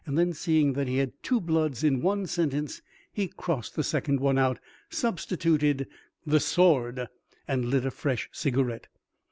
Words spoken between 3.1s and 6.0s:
he crossed the second One out, substituted